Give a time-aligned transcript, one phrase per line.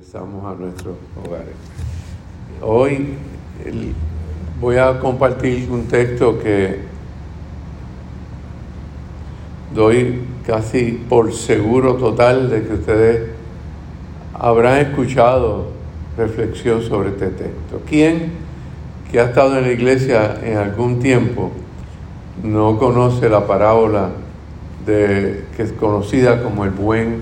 [0.00, 1.54] regresamos a nuestros hogares.
[2.62, 3.16] Hoy
[4.58, 6.78] voy a compartir un texto que
[9.74, 13.28] doy casi por seguro total de que ustedes
[14.32, 15.66] habrán escuchado
[16.16, 17.82] reflexión sobre este texto.
[17.86, 18.32] ¿Quién
[19.12, 21.50] que ha estado en la iglesia en algún tiempo
[22.42, 24.08] no conoce la parábola
[24.86, 27.20] de, que es conocida como el buen,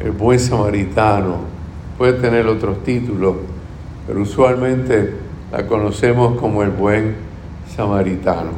[0.00, 1.59] el buen samaritano?
[2.00, 3.36] Puede tener otros títulos,
[4.06, 5.12] pero usualmente
[5.52, 7.14] la conocemos como el buen
[7.76, 8.52] samaritano.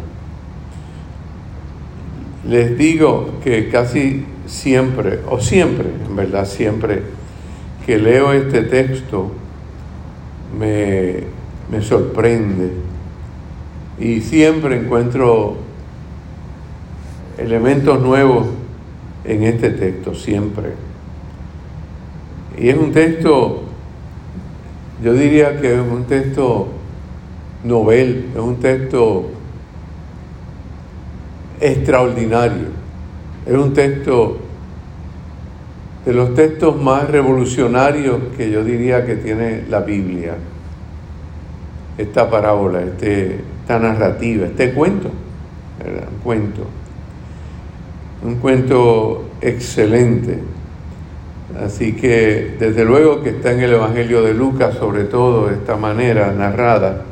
[2.49, 7.03] Les digo que casi siempre, o siempre, en verdad siempre,
[7.85, 9.33] que leo este texto,
[10.57, 11.25] me,
[11.69, 12.71] me sorprende
[13.99, 15.57] y siempre encuentro
[17.39, 18.47] elementos nuevos
[19.25, 20.92] en este texto, siempre.
[22.59, 23.63] Y es un texto,
[25.03, 26.69] yo diría que es un texto
[27.65, 29.31] novel, es un texto
[31.61, 32.69] extraordinario,
[33.47, 34.39] es un texto
[36.05, 40.35] de los textos más revolucionarios que yo diría que tiene la Biblia,
[41.97, 46.67] esta parábola, este, esta narrativa, este cuento, un cuento,
[48.25, 50.39] un cuento excelente.
[51.61, 55.77] Así que desde luego que está en el Evangelio de Lucas, sobre todo de esta
[55.77, 57.03] manera narrada.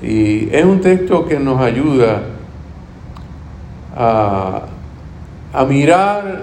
[0.00, 2.22] Y es un texto que nos ayuda
[3.96, 4.62] a,
[5.52, 6.42] a mirar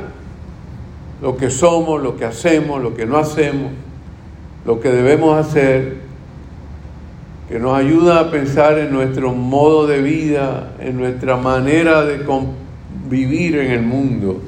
[1.21, 3.71] lo que somos, lo que hacemos, lo que no hacemos,
[4.65, 5.97] lo que debemos hacer,
[7.47, 12.25] que nos ayuda a pensar en nuestro modo de vida, en nuestra manera de
[13.07, 14.41] vivir en el mundo.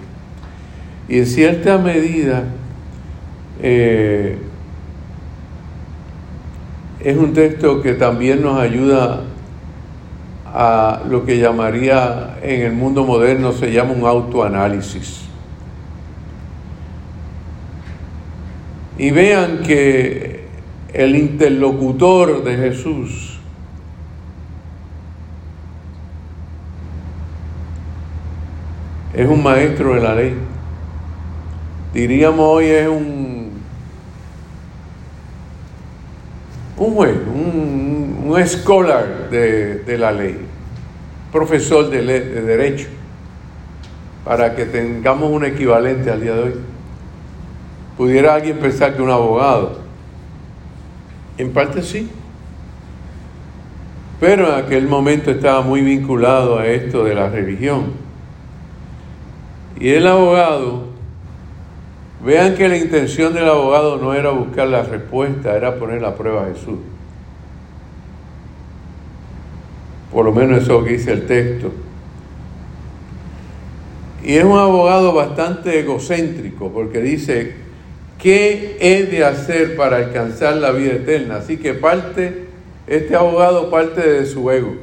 [1.10, 2.44] Y en cierta medida
[3.62, 4.38] eh,
[7.00, 9.24] es un texto que también nos ayuda
[10.46, 15.22] a lo que llamaría en el mundo moderno se llama un autoanálisis.
[18.98, 20.48] Y vean que
[20.94, 23.38] el interlocutor de Jesús
[29.14, 30.57] es un maestro de la ley.
[31.98, 33.54] Diríamos hoy es un,
[36.78, 40.38] un juez, un, un scholar de, de, la ley,
[41.32, 42.88] profesor de, de derecho,
[44.24, 46.54] para que tengamos un equivalente al día de hoy.
[47.98, 49.80] ¿Pudiera alguien pensar que un abogado?
[51.40, 52.12] En parte sí.
[54.20, 57.94] Pero en aquel momento estaba muy vinculado a esto de la religión.
[59.80, 60.97] Y el abogado,
[62.24, 66.44] vean que la intención del abogado no era buscar la respuesta, era poner la prueba
[66.44, 66.80] a Jesús.
[70.12, 71.72] Por lo menos eso que dice el texto.
[74.24, 77.68] Y es un abogado bastante egocéntrico porque dice,
[78.18, 81.38] ¿Qué he de hacer para alcanzar la vida eterna?
[81.38, 82.48] Así que parte,
[82.88, 84.76] este abogado parte de su ego.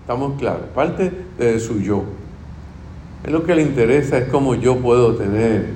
[0.00, 2.04] Estamos claros, parte de su yo.
[3.24, 5.66] Es lo que le interesa, es cómo yo puedo tener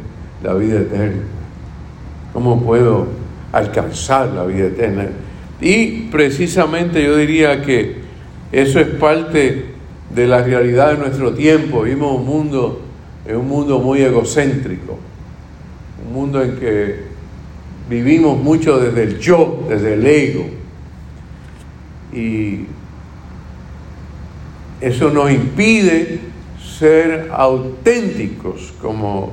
[0.43, 1.23] la vida eterna.
[2.33, 3.07] Cómo puedo
[3.53, 5.07] alcanzar la vida eterna.
[5.61, 7.97] Y precisamente yo diría que
[8.51, 9.67] eso es parte
[10.15, 11.83] de la realidad de nuestro tiempo.
[11.83, 12.81] Vimos un mundo
[13.25, 14.99] es un mundo muy egocéntrico,
[16.07, 17.01] un mundo en que
[17.89, 20.47] vivimos mucho desde el yo, desde el ego.
[22.13, 22.67] Y
[24.81, 26.21] eso nos impide
[26.85, 29.33] ser auténticos como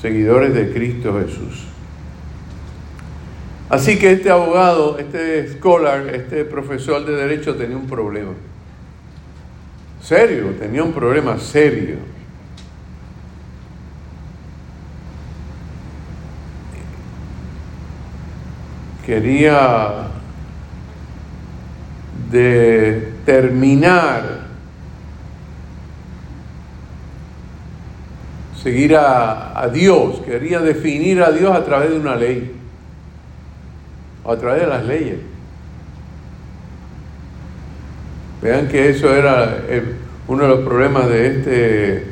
[0.00, 1.66] seguidores de Cristo Jesús.
[3.68, 8.32] Así que este abogado, este scholar, este profesor de derecho tenía un problema.
[10.00, 11.96] Serio, tenía un problema serio.
[19.04, 20.06] quería
[22.30, 24.49] determinar,
[28.62, 32.52] seguir a, Dios, quería definir a Dios a través de una ley,
[34.24, 35.18] o a través de las leyes.
[38.42, 39.58] Vean que eso era
[40.28, 42.06] uno de los problemas de este,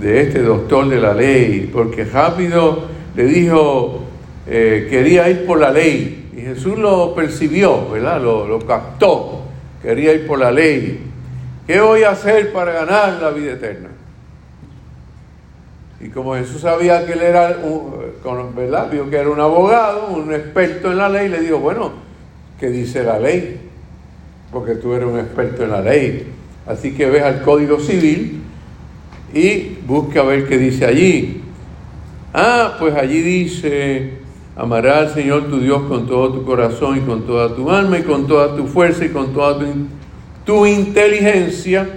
[0.00, 2.84] de este doctor de la ley, porque rápido
[3.14, 4.04] le dijo,
[4.46, 6.30] eh, quería ir por la ley.
[6.36, 8.20] Y Jesús lo percibió, ¿verdad?
[8.22, 9.42] Lo captó.
[9.82, 11.00] Quería ir por la ley.
[11.66, 13.93] ¿Qué voy a hacer para ganar la vida eterna?
[16.04, 18.90] Y como Jesús sabía que él era, un, ¿verdad?
[18.90, 21.92] Vio que era un abogado, un experto en la ley, le dijo, bueno,
[22.60, 23.58] ¿qué dice la ley?
[24.52, 26.26] Porque tú eres un experto en la ley.
[26.66, 28.42] Así que ves al Código Civil
[29.32, 31.40] y busca ver qué dice allí.
[32.34, 34.10] Ah, pues allí dice,
[34.56, 38.02] amarás al Señor tu Dios con todo tu corazón y con toda tu alma y
[38.02, 39.64] con toda tu fuerza y con toda tu,
[40.44, 41.88] tu inteligencia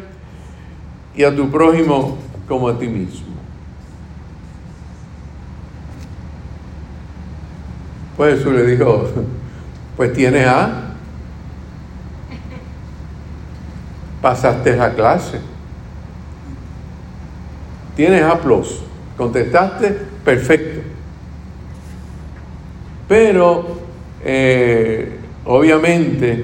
[1.14, 2.18] y a tu prójimo
[2.48, 3.37] como a ti mismo.
[8.18, 9.08] Pues Jesús le dijo,
[9.96, 10.96] pues tienes A,
[14.20, 15.40] pasaste la clase,
[17.96, 18.40] tienes A
[19.16, 19.92] contestaste
[20.26, 20.82] perfecto.
[23.08, 23.78] Pero
[24.26, 26.44] eh, obviamente,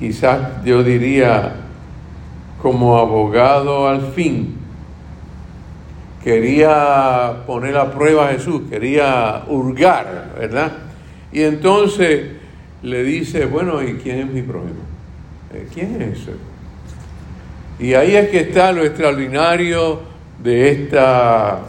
[0.00, 1.54] quizás yo diría
[2.60, 4.57] como abogado al fin,
[6.28, 10.72] quería poner a prueba a Jesús, quería hurgar, ¿verdad?
[11.32, 12.32] Y entonces
[12.82, 14.82] le dice, bueno, ¿y quién es mi prójimo?
[15.54, 16.32] Eh, ¿Quién es ese?
[17.78, 20.00] Y ahí es que está lo extraordinario
[20.42, 21.60] de esta,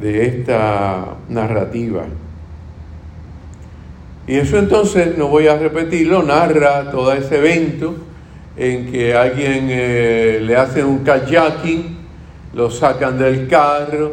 [0.00, 2.04] de esta narrativa.
[4.28, 7.96] Y eso entonces, no voy a repetirlo, narra todo ese evento
[8.56, 11.89] en que alguien eh, le hace un kayaking
[12.52, 14.12] lo sacan del carro,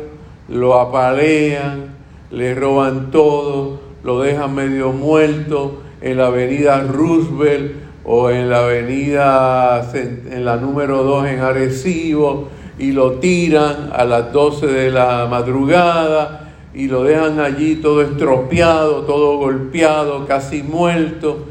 [0.49, 1.95] lo apalean,
[2.31, 7.73] le roban todo, lo dejan medio muerto en la avenida Roosevelt
[8.05, 12.47] o en la avenida, en la número 2 en Arecibo,
[12.79, 19.01] y lo tiran a las 12 de la madrugada y lo dejan allí todo estropeado,
[19.01, 21.47] todo golpeado, casi muerto,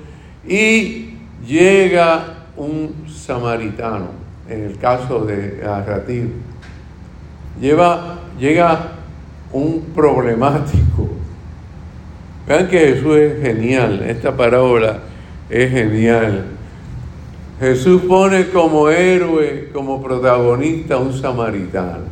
[0.46, 4.06] y llega un samaritano,
[4.48, 5.64] en el caso de
[7.60, 8.92] lleva, llega
[9.52, 11.08] un problemático.
[12.46, 15.00] Vean que Jesús es genial, esta parábola
[15.50, 16.44] es genial.
[17.58, 22.04] Jesús pone como héroe, como protagonista a un samaritano.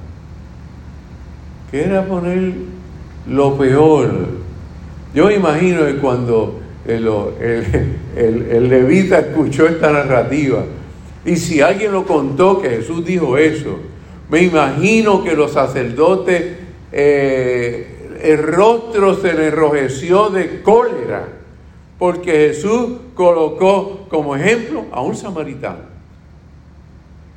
[1.70, 2.55] Que era poner
[3.29, 4.11] lo peor.
[5.14, 7.06] Yo me imagino que cuando el,
[8.17, 10.64] el levita escuchó esta narrativa,
[11.25, 13.79] y si alguien lo contó que Jesús dijo eso,
[14.29, 16.56] me imagino que los sacerdotes,
[16.93, 21.29] eh, el rostro se le enrojeció de cólera,
[21.99, 25.94] porque Jesús colocó como ejemplo a un samaritano.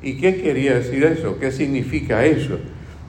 [0.02, 1.38] ¿Y qué quería decir eso?
[1.38, 2.58] ¿Qué significa eso?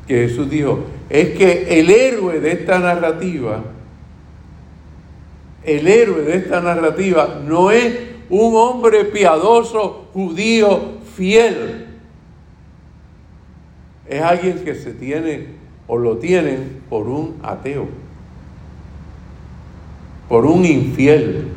[0.07, 0.79] Que Jesús dijo,
[1.09, 3.63] es que el héroe de esta narrativa,
[5.63, 7.95] el héroe de esta narrativa no es
[8.29, 11.88] un hombre piadoso, judío, fiel,
[14.09, 15.45] es alguien que se tiene
[15.87, 17.87] o lo tienen por un ateo,
[20.27, 21.47] por un infiel,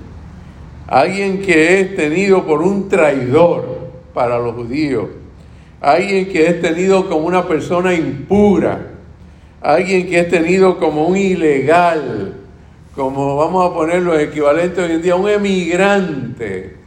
[0.86, 5.08] alguien que es tenido por un traidor para los judíos,
[5.80, 8.92] alguien que es tenido como una persona impura,
[9.62, 12.34] alguien que es tenido como un ilegal,
[12.94, 16.81] como vamos a ponerlo equivalente hoy en día, un emigrante,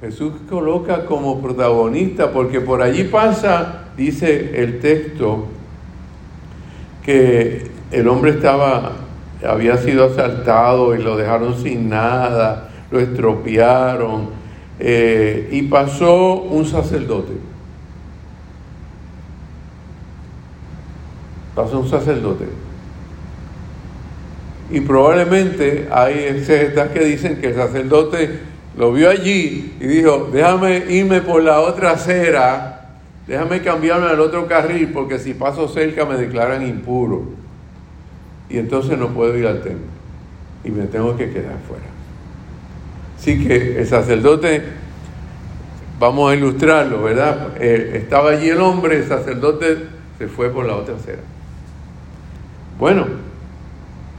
[0.00, 5.46] Jesús coloca como protagonista, porque por allí pasa, dice el texto,
[7.04, 8.92] que el hombre estaba,
[9.44, 14.28] había sido asaltado y lo dejaron sin nada, lo estropearon,
[14.78, 17.32] eh, y pasó un sacerdote.
[21.56, 22.44] Pasó un sacerdote.
[24.70, 30.84] Y probablemente hay sectas que dicen que el sacerdote lo vio allí y dijo, déjame
[30.88, 32.90] irme por la otra acera,
[33.26, 37.24] déjame cambiarme al otro carril porque si paso cerca me declaran impuro.
[38.48, 39.88] Y entonces no puedo ir al templo
[40.62, 41.82] y me tengo que quedar fuera.
[43.18, 44.62] Así que el sacerdote,
[45.98, 47.56] vamos a ilustrarlo, ¿verdad?
[47.58, 49.86] Eh, estaba allí el hombre, el sacerdote
[50.18, 51.22] se fue por la otra acera.
[52.78, 53.06] Bueno,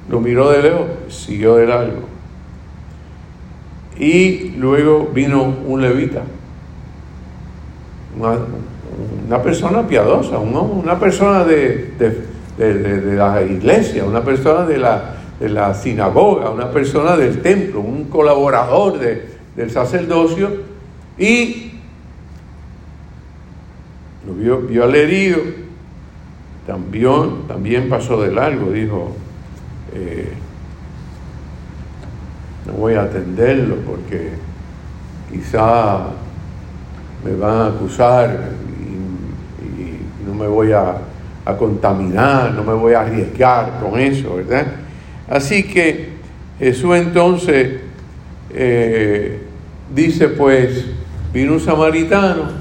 [0.09, 2.08] lo miró de lejos, siguió de largo.
[3.99, 6.21] Y luego vino un levita,
[8.17, 11.93] una, persona piadosa, una persona de,
[12.57, 18.99] la iglesia, una persona de la, de la sinagoga, una persona del templo, un colaborador
[18.99, 20.49] del sacerdocio,
[21.17, 21.73] y
[24.25, 25.39] lo vio, vio al herido,
[26.65, 29.15] también, también pasó de largo, dijo,
[29.93, 30.31] eh,
[32.69, 34.29] no voy a atenderlo porque
[35.31, 36.07] quizá
[37.23, 38.51] me van a acusar
[39.67, 40.95] y, no me voy a,
[41.57, 44.67] contaminar, no me voy a arriesgar con eso, ¿verdad?
[45.27, 46.09] Así que
[46.59, 47.79] Jesús entonces
[48.51, 49.39] eh,
[49.91, 50.85] dice, pues,
[51.33, 52.51] vino un samaritano,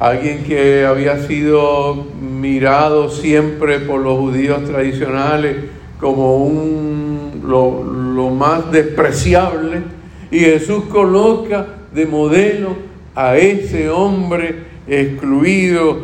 [0.00, 5.56] alguien que había sido mirado siempre por los judíos tradicionales
[6.00, 7.15] como un,
[7.46, 9.82] lo, más despreciable,
[10.30, 12.76] y Jesús coloca de modelo
[13.14, 16.00] a ese hombre excluido,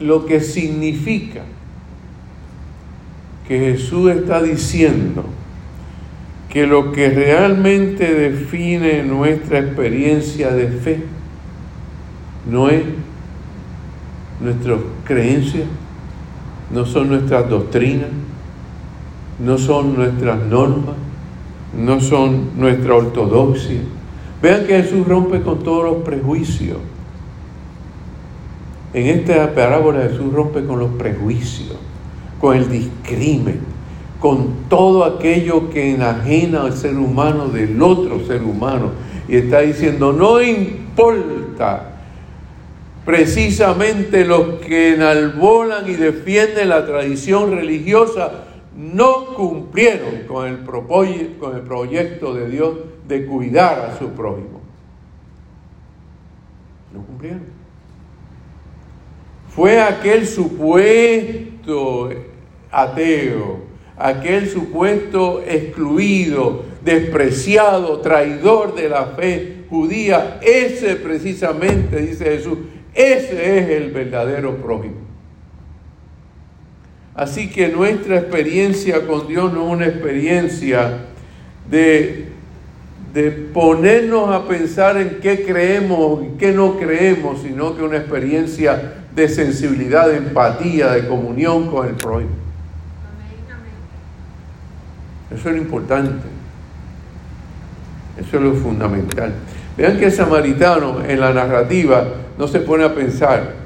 [0.00, 1.42] lo que significa
[3.46, 5.24] que Jesús está diciendo
[6.48, 11.00] que lo que realmente define nuestra experiencia de fe
[12.50, 12.82] no es
[14.40, 15.64] nuestras creencias,
[16.72, 18.08] no son nuestras doctrinas,
[19.38, 20.94] no son nuestras normas,
[21.76, 23.80] no son nuestra ortodoxia.
[24.40, 26.78] Vean que Jesús rompe con todos los prejuicios.
[28.92, 31.76] En esta parábola Jesús rompe con los prejuicios,
[32.40, 33.60] con el discrimen,
[34.20, 38.90] con todo aquello que enajena al ser humano del otro ser humano.
[39.28, 41.90] Y está diciendo, no importa
[43.04, 48.43] precisamente los que enalbolan y defienden la tradición religiosa,
[48.76, 50.64] no cumplieron con el,
[51.38, 52.76] con el proyecto de Dios
[53.06, 54.60] de cuidar a su prójimo.
[56.92, 57.42] No cumplieron.
[59.48, 62.10] Fue aquel supuesto
[62.70, 63.58] ateo,
[63.96, 72.58] aquel supuesto excluido, despreciado, traidor de la fe judía, ese precisamente, dice Jesús,
[72.94, 75.03] ese es el verdadero prójimo.
[77.14, 80.98] Así que nuestra experiencia con Dios no es una experiencia
[81.70, 82.28] de,
[83.12, 88.94] de ponernos a pensar en qué creemos y qué no creemos, sino que una experiencia
[89.14, 92.32] de sensibilidad, de empatía, de comunión con el prójimo.
[95.30, 96.26] Eso es lo importante.
[98.18, 99.32] Eso es lo fundamental.
[99.76, 102.04] Vean que el samaritano en la narrativa
[102.38, 103.63] no se pone a pensar,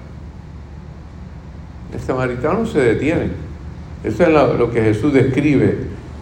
[1.92, 3.30] el samaritano se detiene.
[4.04, 5.76] Eso es lo, que Jesús describe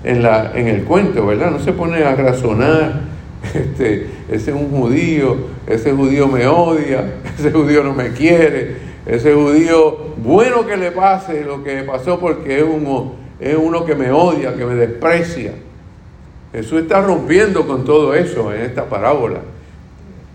[0.04, 1.50] en, la, en el cuento, ¿verdad?
[1.50, 3.00] No se pone a razonar,
[3.54, 9.34] este, ese es un judío, ese judío me odia, ese judío no me quiere, ese
[9.34, 14.10] judío, bueno que le pase lo que pasó porque es uno, es uno que me
[14.10, 15.52] odia, que me desprecia.
[16.52, 19.40] Jesús está rompiendo con todo eso en esta parábola.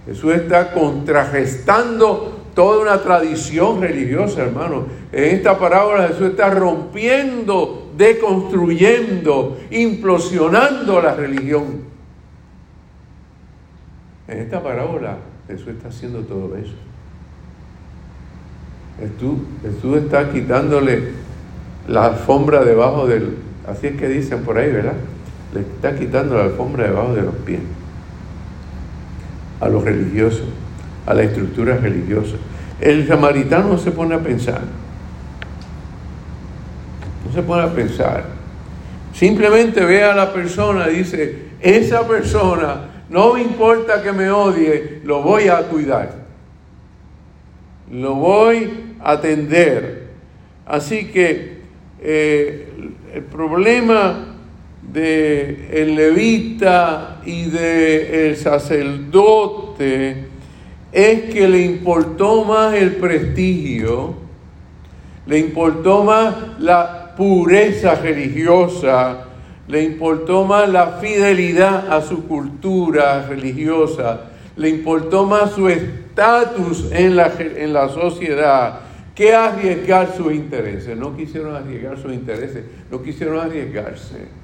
[0.05, 4.85] Jesús está contrarrestando toda una tradición religiosa, hermano.
[5.11, 11.91] En esta parábola Jesús está rompiendo, deconstruyendo, implosionando la religión.
[14.27, 15.17] En esta parábola
[15.47, 16.73] Jesús está haciendo todo eso.
[18.99, 21.11] Jesús, Jesús está quitándole
[21.87, 23.37] la alfombra debajo del...
[23.67, 24.93] Así es que dicen por ahí, ¿verdad?
[25.53, 27.61] Le está quitando la alfombra debajo de los pies
[29.59, 30.47] a los religiosos
[31.05, 32.35] a la estructura religiosa.
[32.79, 34.61] El samaritano se pone a pensar,
[37.25, 38.25] no se pone a pensar,
[39.13, 45.01] simplemente ve a la persona y dice, esa persona, no me importa que me odie,
[45.03, 46.11] lo voy a cuidar,
[47.91, 50.07] lo voy a atender.
[50.65, 51.61] Así que
[52.01, 52.67] eh,
[53.13, 54.27] el problema
[54.81, 60.30] de el levita y de el sacerdote
[60.91, 64.15] es que le importó más el prestigio,
[65.25, 69.25] le importó más la pureza religiosa,
[69.67, 77.15] le importó más la fidelidad a su cultura religiosa, le importó más su estatus en
[77.15, 78.81] la, en la sociedad
[79.15, 80.97] que arriesgar sus intereses.
[80.97, 84.40] No quisieron arriesgar sus intereses, no quisieron arriesgarse.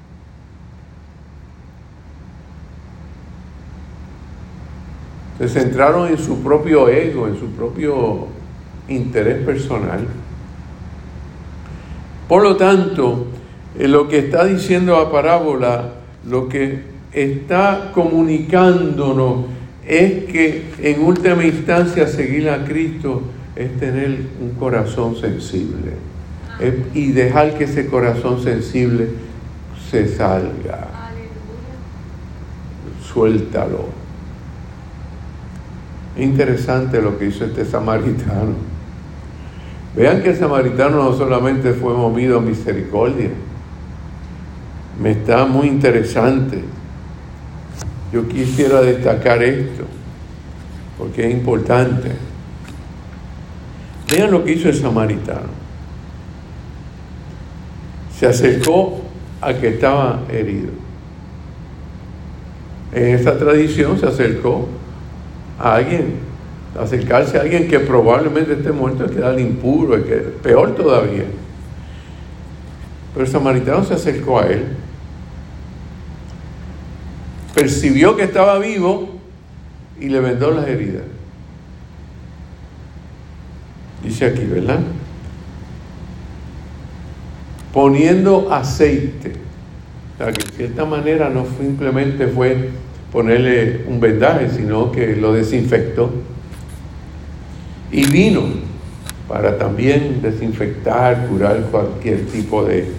[5.38, 8.28] Se centraron en su propio ego, en su propio
[8.88, 10.08] interés personal.
[12.28, 13.28] Por lo tanto,
[13.78, 15.94] en lo que está diciendo la parábola,
[16.28, 16.82] lo que
[17.14, 19.46] está comunicándonos
[19.86, 23.22] es que en última instancia seguir a Cristo
[23.56, 25.94] es tener un corazón sensible
[26.94, 29.10] y dejar que ese corazón sensible
[29.90, 30.88] se salga.
[33.02, 34.07] Suéltalo
[36.24, 38.56] interesante lo que hizo este samaritano.
[39.96, 43.30] Vean que el samaritano no solamente fue movido a misericordia,
[45.02, 46.64] me está muy interesante.
[48.12, 49.86] Yo quisiera destacar esto,
[50.98, 52.12] porque es importante.
[54.12, 55.50] Vean lo que hizo el samaritano.
[58.18, 59.02] Se acercó
[59.42, 60.70] al que estaba herido.
[62.92, 64.68] En esta tradición se acercó
[65.60, 66.16] a alguien,
[66.80, 71.26] acercarse a alguien que probablemente esté muerto es quedar impuro, es que peor todavía.
[73.14, 74.68] Pero el samaritano se acercó a él,
[77.56, 79.10] percibió que estaba vivo
[80.00, 81.04] y le vendó las heridas.
[84.04, 84.80] Dice aquí, ¿verdad?
[87.74, 89.34] Poniendo aceite.
[90.14, 92.70] O sea, que de cierta manera no simplemente fue
[93.12, 96.12] ponerle un vendaje, sino que lo desinfectó.
[97.92, 98.44] Y vino
[99.28, 102.90] para también desinfectar, curar cualquier tipo de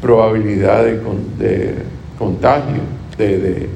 [0.00, 1.00] probabilidad de,
[2.18, 2.82] contagio,
[3.16, 3.68] de,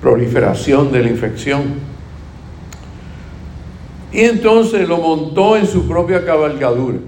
[0.00, 1.62] proliferación de la infección.
[4.12, 6.98] Y entonces lo montó en su propia cabalgadura.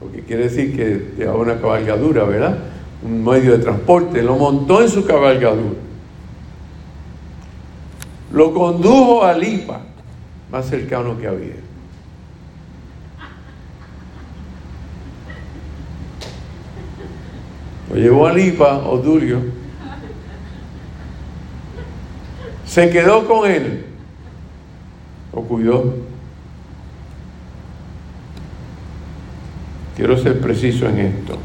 [0.00, 2.58] Lo que quiere decir que llevaba una cabalgadura, ¿verdad?
[3.06, 4.22] Un medio de transporte.
[4.22, 5.78] Lo montó en su cabalgadura.
[8.32, 9.80] Lo condujo a Lipa,
[10.50, 11.54] más cercano que había.
[17.88, 19.40] Lo llevó a Lipa, Odulio
[22.76, 23.86] se quedó con él
[25.32, 25.94] o cuidó.
[29.96, 31.38] Quiero ser preciso en esto.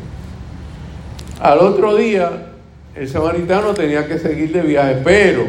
[1.42, 2.50] Al otro día,
[2.96, 5.44] el samaritano tenía que seguir de viaje, pero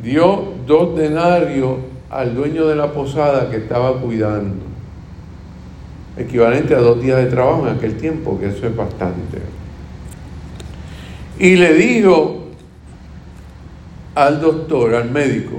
[0.00, 1.78] dio dos denarios
[2.08, 4.64] al dueño de la posada que estaba cuidando,
[6.16, 9.38] equivalente a dos días de trabajo en aquel tiempo, que eso es bastante.
[11.40, 12.50] Y le dijo,
[14.14, 15.58] al doctor, al médico,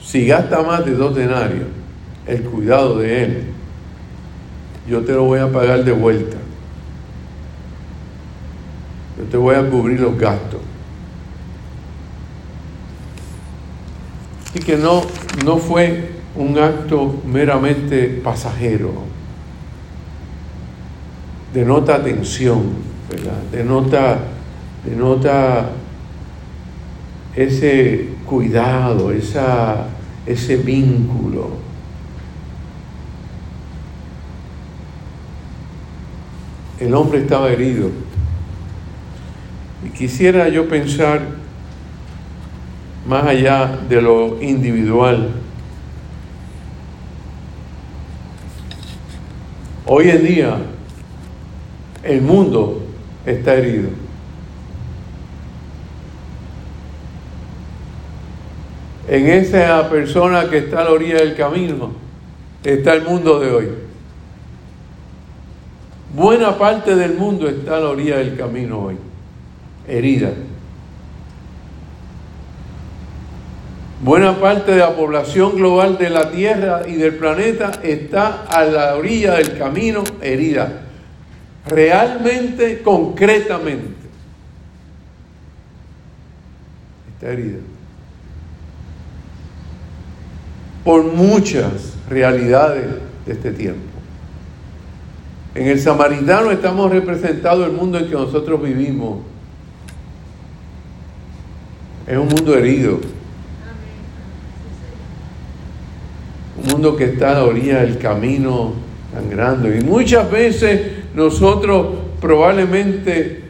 [0.00, 1.66] si gasta más de dos denarios
[2.28, 3.57] el cuidado de él,
[4.88, 6.36] yo te lo voy a pagar de vuelta.
[9.18, 10.60] Yo te voy a cubrir los gastos.
[14.54, 15.02] Y que no,
[15.44, 18.92] no fue un acto meramente pasajero.
[21.52, 22.62] Denota atención,
[23.10, 23.42] ¿verdad?
[23.52, 24.18] Denota
[24.84, 25.70] denota
[27.34, 29.86] ese cuidado, esa,
[30.26, 31.67] ese vínculo.
[36.80, 37.90] El hombre estaba herido.
[39.84, 41.22] Y quisiera yo pensar
[43.06, 45.30] más allá de lo individual.
[49.86, 50.58] Hoy en día
[52.02, 52.82] el mundo
[53.24, 53.88] está herido.
[59.08, 61.92] En esa persona que está a la orilla del camino
[62.62, 63.87] está el mundo de hoy.
[66.18, 68.96] Buena parte del mundo está a la orilla del camino hoy,
[69.86, 70.32] herida.
[74.02, 78.96] Buena parte de la población global de la Tierra y del planeta está a la
[78.96, 80.82] orilla del camino herida.
[81.68, 84.08] Realmente, concretamente.
[87.14, 87.58] Está herida.
[90.88, 92.86] por muchas realidades
[93.26, 93.97] de este tiempo.
[95.58, 99.18] En el samaritano estamos representados el mundo en que nosotros vivimos.
[102.06, 103.00] Es un mundo herido.
[106.62, 108.74] Un mundo que está a la orilla del camino
[109.12, 109.80] tan grande.
[109.80, 111.88] Y muchas veces nosotros
[112.20, 113.42] probablemente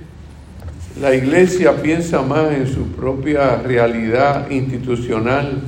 [1.02, 5.60] la iglesia piensa más en su propia realidad institucional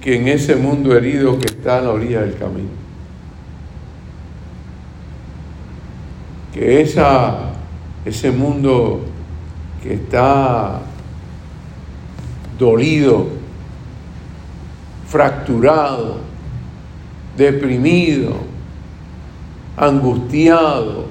[0.00, 2.79] que en ese mundo herido que está a la orilla del camino.
[6.60, 7.52] Que esa,
[8.04, 9.00] ese mundo
[9.82, 10.82] que está
[12.58, 13.28] dolido,
[15.08, 16.18] fracturado,
[17.34, 18.34] deprimido,
[19.74, 21.06] angustiado,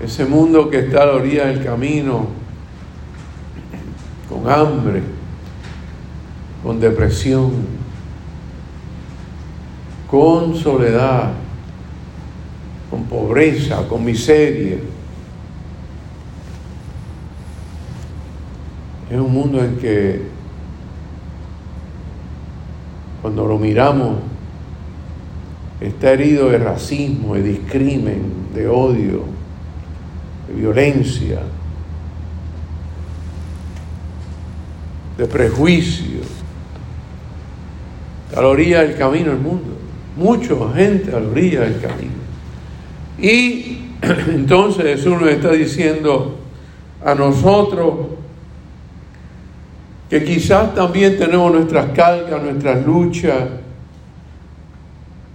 [0.00, 2.26] ese mundo que está a la orilla del camino,
[4.28, 5.02] con hambre,
[6.62, 7.85] con depresión,
[10.06, 11.32] con soledad,
[12.90, 14.76] con pobreza, con miseria.
[19.10, 20.22] Es un mundo en que
[23.22, 24.18] cuando lo miramos
[25.80, 29.24] está herido de racismo, de discrimen, de odio,
[30.48, 31.40] de violencia,
[35.18, 36.20] de prejuicio.
[38.36, 39.75] A la del camino el mundo.
[40.16, 42.12] Mucha gente a la orilla del camino.
[43.18, 43.78] Y
[44.28, 46.36] entonces Jesús nos está diciendo
[47.04, 47.94] a nosotros
[50.08, 53.48] que quizás también tenemos nuestras cargas, nuestras luchas.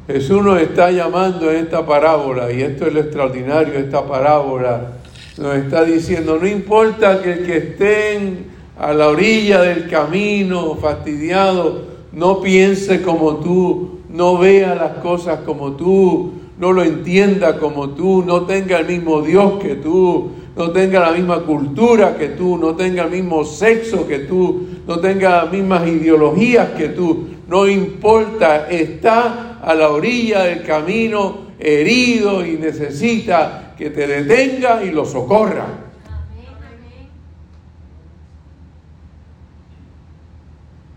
[0.07, 4.93] Jesús nos está llamando en esta parábola, y esto es lo extraordinario esta parábola,
[5.37, 8.45] nos está diciendo, no importa que el que estén
[8.77, 15.73] a la orilla del camino, fastidiado, no piense como tú, no vea las cosas como
[15.73, 20.99] tú, no lo entienda como tú, no tenga el mismo Dios que tú, no tenga
[20.99, 25.51] la misma cultura que tú, no tenga el mismo sexo que tú, no tenga las
[25.51, 33.73] mismas ideologías que tú, no importa, está a la orilla del camino herido y necesita
[33.77, 35.65] que te detenga y lo socorra.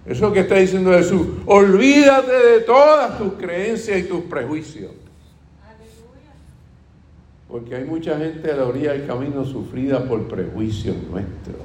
[0.07, 4.93] Eso que está diciendo Jesús, olvídate de todas tus creencias y tus prejuicios.
[7.49, 11.57] Porque hay mucha gente a la orilla del camino sufrida por prejuicios nuestros,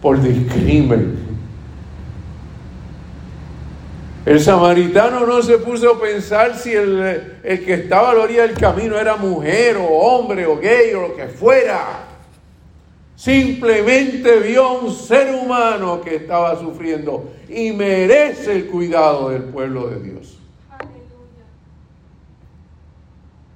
[0.00, 1.28] por discrimen.
[4.26, 8.42] El samaritano no se puso a pensar si el, el que estaba a la orilla
[8.42, 12.07] del camino era mujer o hombre o gay o lo que fuera.
[13.18, 19.88] Simplemente vio a un ser humano que estaba sufriendo y merece el cuidado del pueblo
[19.88, 20.38] de Dios.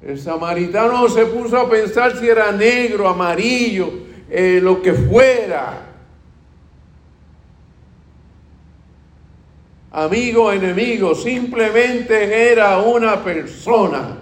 [0.02, 3.88] El samaritano se puso a pensar si era negro, amarillo,
[4.28, 5.86] eh, lo que fuera.
[9.92, 14.18] Amigo, enemigo, simplemente era una persona.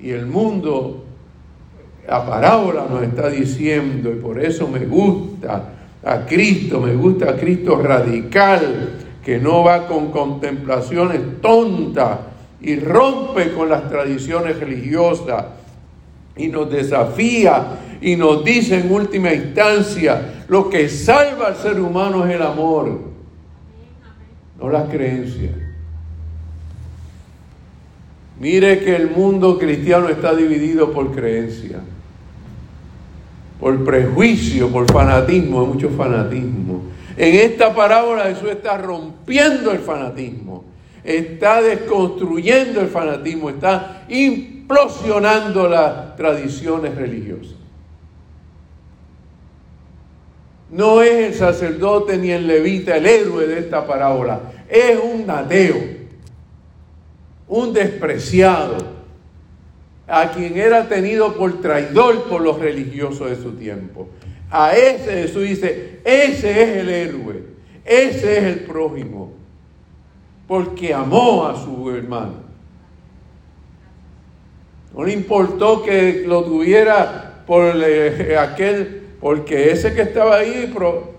[0.00, 1.04] Y el mundo
[2.06, 5.72] la parábola nos está diciendo, y por eso me gusta
[6.04, 8.90] a Cristo, me gusta a Cristo radical,
[9.24, 12.18] que no va con contemplaciones tontas
[12.60, 15.46] y rompe con las tradiciones religiosas
[16.36, 22.24] y nos desafía y nos dice en última instancia, lo que salva al ser humano
[22.24, 23.00] es el amor,
[24.60, 25.54] no las creencias.
[28.38, 31.80] Mire que el mundo cristiano está dividido por creencias
[33.60, 36.82] por prejuicio, por fanatismo, hay mucho fanatismo.
[37.16, 40.64] En esta parábola Jesús está rompiendo el fanatismo,
[41.02, 47.54] está desconstruyendo el fanatismo, está implosionando las tradiciones religiosas.
[50.70, 55.76] No es el sacerdote ni el levita el héroe de esta parábola, es un ateo,
[57.48, 58.95] un despreciado,
[60.08, 64.08] a quien era tenido por traidor por los religiosos de su tiempo.
[64.50, 67.42] A ese Jesús dice, ese es el héroe,
[67.84, 69.32] ese es el prójimo,
[70.46, 72.46] porque amó a su hermano.
[74.94, 80.72] No le importó que lo tuviera por eh, aquel, porque ese que estaba ahí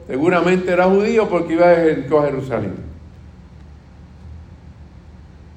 [0.07, 2.86] seguramente era judío porque iba a Jerusalén.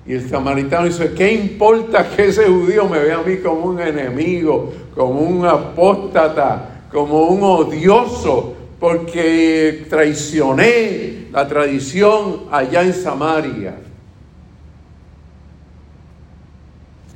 [0.06, 3.80] Y el samaritano dice, ¿qué importa que ese judío me vea a mí como un
[3.80, 13.76] enemigo, como un apóstata, como un odioso, porque traicioné la tradición allá en Samaria?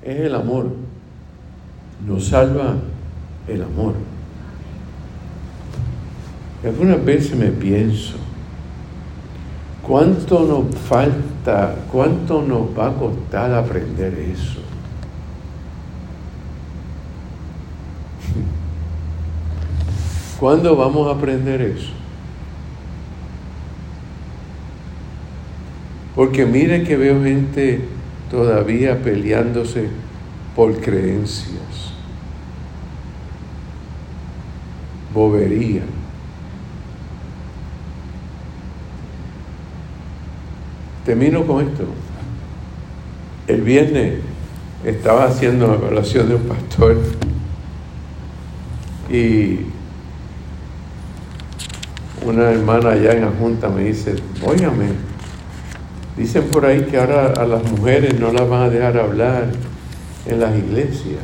[0.03, 0.67] Es el amor.
[2.07, 2.77] Nos salva
[3.49, 3.95] el amor.
[6.63, 8.15] Algunas veces me pienso,
[9.87, 11.34] ¿Cuánto nos falta,
[11.93, 14.61] cuánto nos va a costar aprender eso?
[20.41, 21.93] ¿Cuándo vamos a aprender eso?
[26.15, 27.81] Porque mire que veo gente
[28.31, 29.89] todavía peleándose
[30.55, 31.93] por creencias,
[35.13, 35.83] bobería.
[41.05, 41.85] Termino con esto.
[43.47, 44.21] El viernes
[44.85, 46.97] estaba haciendo una evaluación de un pastor
[49.11, 49.61] y
[52.25, 54.87] una hermana allá en la junta me dice, óigame,
[56.17, 59.51] dicen por ahí que ahora a las mujeres no las van a dejar hablar
[60.27, 61.21] en las iglesias.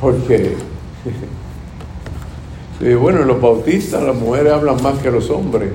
[0.00, 0.54] Porque
[2.80, 5.70] bueno, los bautistas, las mujeres hablan más que los hombres.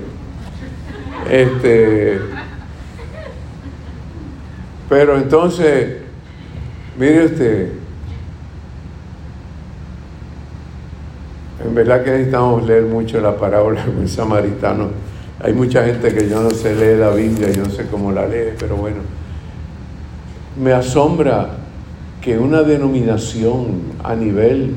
[1.29, 2.19] Este,
[4.89, 6.05] pero entonces,
[6.97, 7.71] Mire usted,
[11.65, 14.91] en verdad que necesitamos leer mucho la parábola del samaritano.
[15.41, 18.25] Hay mucha gente que yo no sé leer la Biblia, yo no sé cómo la
[18.25, 18.99] lee, pero bueno,
[20.57, 21.49] me asombra
[22.21, 24.75] que una denominación a nivel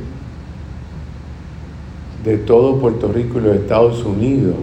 [2.25, 4.57] de todo Puerto Rico y los Estados Unidos,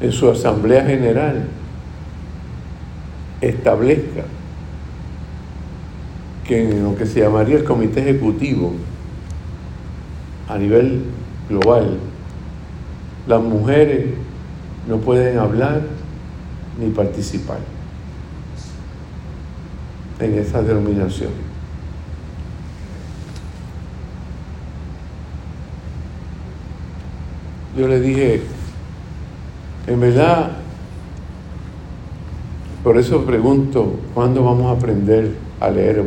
[0.00, 1.48] en su asamblea general,
[3.40, 4.24] establezca
[6.46, 8.72] que en lo que se llamaría el comité ejecutivo
[10.48, 11.02] a nivel
[11.48, 11.98] global,
[13.26, 14.06] las mujeres
[14.88, 15.82] no pueden hablar
[16.80, 17.58] ni participar
[20.20, 21.47] en esa denominación.
[27.78, 28.40] Yo le dije,
[29.86, 30.50] en verdad,
[32.82, 36.04] por eso pregunto, ¿cuándo vamos a aprender a leer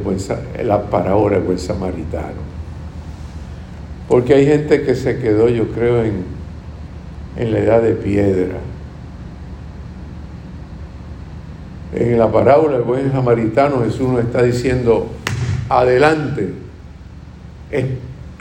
[0.66, 2.42] la parábola del buen samaritano?
[4.10, 6.26] Porque hay gente que se quedó, yo creo, en,
[7.38, 8.58] en la edad de piedra.
[11.96, 15.08] En la parábola del buen samaritano Jesús nos está diciendo,
[15.70, 16.54] adelante,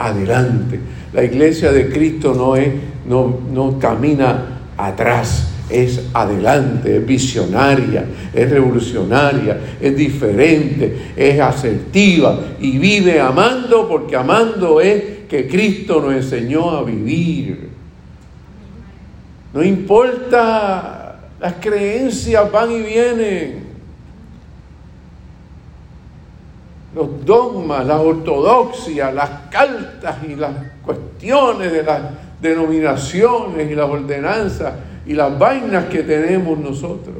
[0.07, 0.79] adelante.
[1.13, 2.69] La iglesia de Cristo no, es,
[3.07, 12.77] no, no camina atrás, es adelante, es visionaria, es revolucionaria, es diferente, es asertiva y
[12.77, 17.69] vive amando porque amando es que Cristo nos enseñó a vivir.
[19.53, 23.60] No importa las creencias van y vienen.
[26.93, 30.51] Los dogmas, las ortodoxias, las cartas y las
[30.83, 32.01] cuestiones de las
[32.41, 34.73] denominaciones y las ordenanzas
[35.05, 37.15] y las vainas que tenemos nosotros.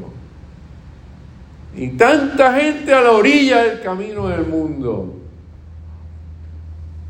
[1.75, 5.15] Y tanta gente a la orilla del camino del mundo.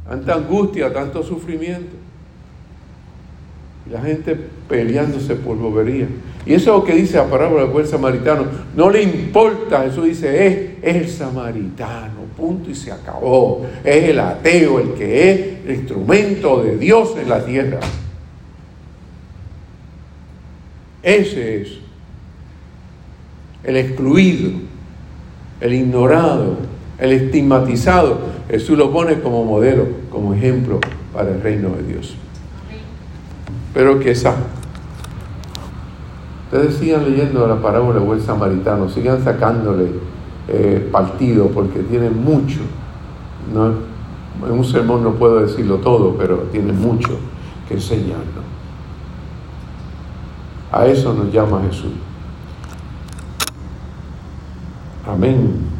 [0.07, 1.95] Tanta angustia, tanto sufrimiento.
[3.87, 4.37] Y la gente
[4.69, 6.07] peleándose por bobería.
[6.45, 8.45] Y eso es lo que dice la parábola del buen samaritano.
[8.75, 13.65] No le importa, Jesús dice, es, el samaritano, punto y se acabó.
[13.83, 17.79] Es el ateo el que es el instrumento de Dios en la tierra.
[21.03, 21.69] Ese es
[23.63, 24.51] el excluido,
[25.59, 26.57] el ignorado,
[26.97, 28.19] el estigmatizado.
[28.49, 30.79] Jesús lo pone como modelo, como ejemplo
[31.13, 32.15] para el reino de Dios.
[33.73, 34.35] Pero esa
[36.51, 39.85] Ustedes sigan leyendo la parábola del samaritano, sigan sacándole
[40.47, 42.59] eh, partido porque tiene mucho.
[43.53, 47.17] en un sermón no puedo decirlo todo, pero tiene mucho
[47.67, 48.45] que enseñarnos.
[50.71, 51.91] A eso nos llama Jesús.
[55.05, 55.71] Amén.